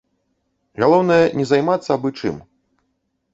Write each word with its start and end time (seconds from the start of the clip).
Галоўнае 0.83 1.17
не 1.41 1.45
займацца 1.51 1.89
абы 1.97 2.09
чым. 2.19 2.41